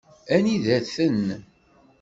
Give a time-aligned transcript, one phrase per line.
[0.35, 1.25] Anida-ten?